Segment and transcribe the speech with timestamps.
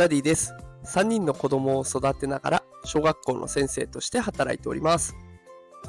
[0.00, 0.54] ダディです。
[0.86, 5.14] 3人の子供を育てながら小学校の先生として働いております。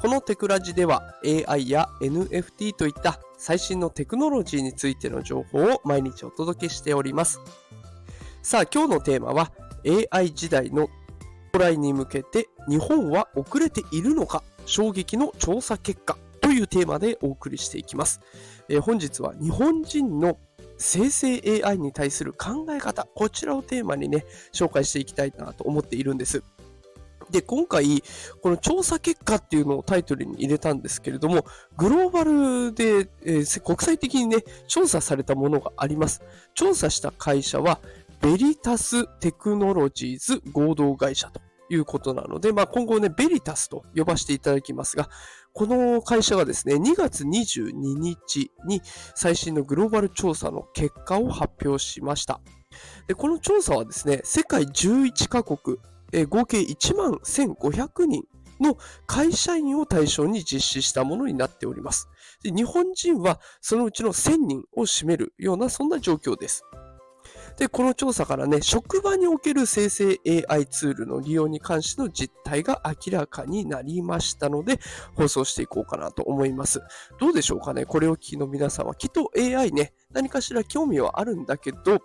[0.02, 7.40] このテクラジでは AI や NFT といった最新のテクノロジーについての情報を毎日お届けしております。
[8.42, 9.50] さあ今日のテーマは
[10.12, 10.90] AI 時代の
[11.54, 18.20] 到来に向けて日本は遅れているのか衝撃の調査結果というテーマでお送りしていきます。
[18.68, 20.36] えー、本日は日本人の
[20.82, 26.42] 生成 AI に対する考え方、こちらをテーマにね、紹介していきたいなと思っているんです。
[27.30, 28.02] で、今回、
[28.42, 31.46] この調査結果っていうのをタイトルに入れたんですけれども、
[31.78, 36.20] グローバルで、えー、国際的にね、調査されたものがあります。
[36.54, 37.80] 調査した会社は、
[38.20, 41.40] ベリタステクノロジーズ合同会社と
[41.72, 45.08] いうことなので、まあ、今後ね、ベリタスと呼ばせていただきますが、
[45.54, 48.82] この会社がですね、2月22日に
[49.14, 52.40] 最新のグローバル調査の結果を発表しました。
[53.06, 55.78] でこの調査はですね、世界11カ国、
[56.12, 58.24] え合計1万1500人
[58.60, 62.08] の会社員を対象に実施したものになっております。
[62.42, 66.64] で日本人はそのうちの1000人を占めるようなそんな状況です。
[67.58, 74.80] で、この調査からね、職場における生成 AI ツールの利用に関しての実態が明らかになりましたので、
[75.14, 76.80] 放送していこうかなと思います。
[77.20, 82.00] どうでしょうかねこれを聞きの皆さんは、きっと AI ね、何かしら興味はあるんだけど、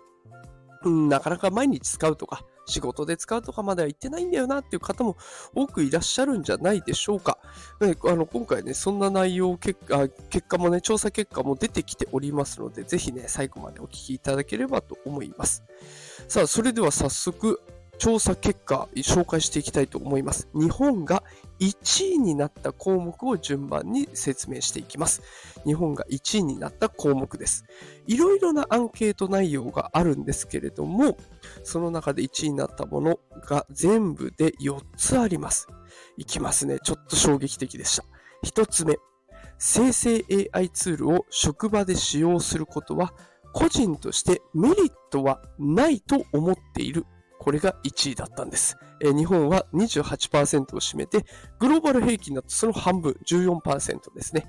[0.84, 5.16] うん、なかなか毎日使うとか、仕事で使うとかまでは行ってないんだよなっていう方も
[5.54, 7.38] 多くいらっしゃるんじゃないでしょうか。
[7.80, 15.64] ね、あの今回ね、そんな内容結果、結果もね、調査結果も出てきておりますので、ぜひね、最後までお聞きいただければと思います。
[16.28, 17.60] さあ、それでは早速、
[17.98, 20.48] 調査結果紹介していきたいと思います。
[20.54, 21.24] 日本が
[21.60, 25.22] 1位になった項目を順番に説明していきます。
[25.64, 27.64] 日本が1位になった項目です。
[28.06, 31.16] いろいろなアンケート内容があるんですけれども、
[31.64, 35.68] その中で1位になったものが全部で4つあります。
[36.16, 36.78] いきますね。
[36.82, 38.04] ちょっと衝撃的でした。
[38.44, 38.98] 1つ目。
[39.58, 43.12] 生成 AI ツールを職場で使用することは
[43.52, 47.06] 個人としてメリットはないと思っている
[47.38, 48.76] これが1位だったんです。
[49.00, 51.24] え日本は28%を占めて、
[51.58, 54.46] グローバル平均だとその半分、14%ですね。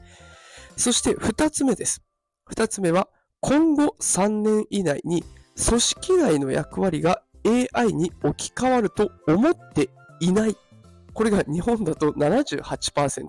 [0.75, 2.01] そして2つ目です。
[2.51, 3.07] 2つ目は、
[3.41, 5.23] 今後3年以内に
[5.67, 9.89] 組織内の役割が AI に置き換わると思って
[10.19, 10.55] いない。
[11.13, 13.27] これが日本だと78%。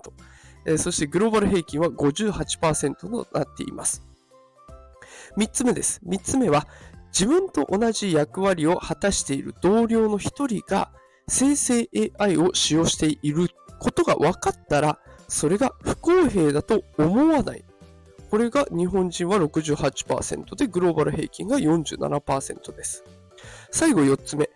[0.65, 4.03] えそしてグローバル平均は58%となっています。
[5.37, 6.01] 3つ目です。
[6.05, 6.67] 3つ目は、
[7.11, 10.91] 自分と同じ役割を果たしている同僚の一人が
[11.27, 11.89] 生成
[12.19, 13.49] AI を使用している
[13.79, 17.63] ことが分かったら、それが不公平だと思わない。
[18.29, 23.03] これが日本人は68%で、グローバル平均が47%です。
[23.71, 24.49] 最後4つ目。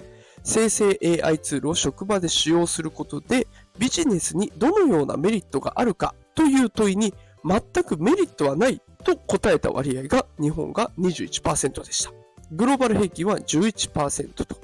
[0.44, 3.48] 生成 AI ツールを職場で使用することで、
[3.80, 12.25] ビジネスにどのようなメリットがあるかという問いに、全くメリットはないと答えた割合が日本が21%でした。
[12.52, 14.58] グローバル平均は11%と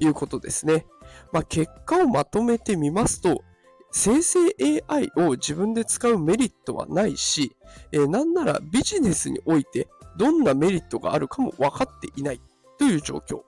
[0.00, 0.86] いうことですね。
[1.32, 3.42] まあ、結果をまとめてみますと、
[3.90, 4.38] 生成
[4.88, 7.56] AI を自分で使うメリットはないし、
[7.92, 12.40] えー、なんならビジネスにおいてどんなメリットがあるかも分かっていない
[12.78, 13.42] という状況。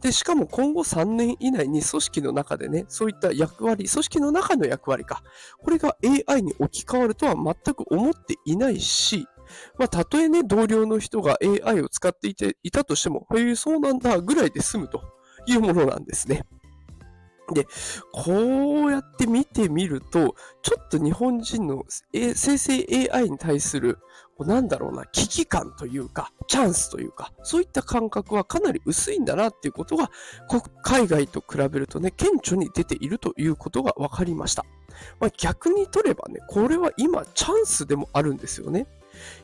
[0.00, 5.22] で、しかも今後3年以内に組織の中でね、そういった役割、組織の中の役割か、
[5.62, 5.96] これが
[6.28, 9.26] AI に置き換わるとは全く思っていないし、
[9.78, 15.02] まあ、たとえね、同僚の人が AI を使っていていたとしても、へえ、そうなんだ、ぐらいで済むと
[15.46, 16.44] いうものなんですね。
[17.52, 17.66] で、
[18.12, 23.98] こうやって見てみると、ちょっと日本人の生成 AI に対する、
[24.38, 30.10] なんだろうな、危機感というか、チャンスというか、そういった感覚はかなり薄いんだなっていうことが、
[30.82, 34.64] 海外と比べるとね、顕著に出ているということが分かりました。
[35.20, 38.86] まあ、逆にとればね、これは今チャンスでもあるんですよね。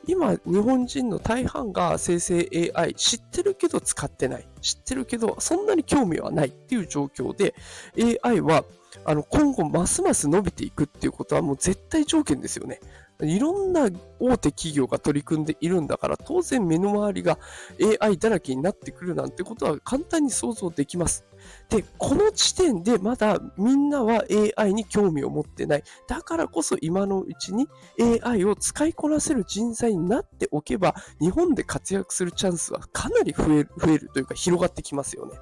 [0.07, 4.49] 今、日本人の大半が生成 AI 知ってるけど使ってない。
[4.61, 7.55] 知ってるけど、そんなに興味はないっていう状況で、
[8.23, 8.65] AI は
[9.05, 12.81] あの今後ますます伸びていくっていうことはもう絶対条件ですよね。
[13.21, 13.91] いろんな
[14.21, 17.39] 大手企業が取り組んでいるんだから、当然目の周りが
[18.01, 21.25] AI だらけになってくるなんてことは簡単に想像できます。
[21.69, 24.25] で、この地点でまだみんなは
[24.57, 25.83] AI に興味を持ってない。
[26.07, 27.69] だからこそ今のうちに
[28.23, 35.39] AI を使いこなせる人材になっておけば、日本で活躍するチャンスはかなり増える増えるというか広がってきますよね。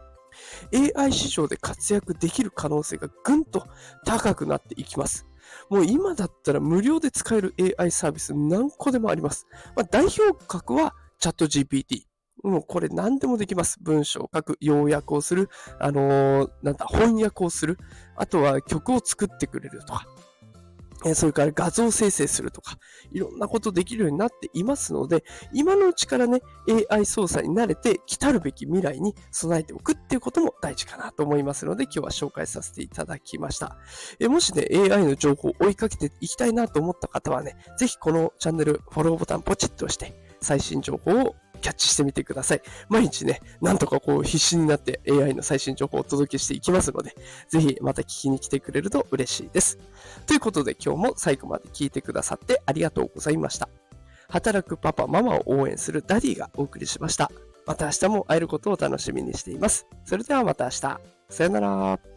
[0.97, 3.67] AI 市場で活躍できる可能性がぐんと
[4.05, 5.27] 高くなっていきます。
[5.71, 9.47] もう今だったら無料で使える AI サービス何個でもあります。
[9.77, 12.07] まあ、代表格はチャット GPT。
[12.51, 13.79] もうこれ何でもできます。
[13.83, 15.49] 文章を書く、要約をする、
[15.81, 17.79] あのーなんだ、翻訳をする、
[18.17, 20.07] あとは曲を作ってくれるとか、
[21.05, 22.79] えそれから画像生成するとか、
[23.13, 26.41] いろんなことできるようになっていますので、今のうちからね、
[26.91, 33.77] AI 操作に慣れて、来たるべき未来に備えておくっていうことも大事かなと思いますので、今日は紹介させていただきました。
[34.21, 42.62] えもしね、AI の情報を追いかけていきたいなと思った方はね、ぜひこのチャンネルフォローボタンポチッと押して、最新情報をキャッチしてみてください。
[42.88, 47.14] 毎日ね、なんとかこう必死になって AI の最新情報をお届けしていきますので、
[47.49, 49.79] ぜひまた聞きに来てくれると嬉しいです。
[50.26, 53.69] ということで今日も最後まで聞いてくださってありがとうございました。
[54.29, 57.31] 働くパパ、ママを応援するダディがお送りしました。
[57.67, 59.87] また明日も会えることを楽しみにしています。
[60.05, 61.00] それではまた明日。
[61.29, 62.16] さよなら。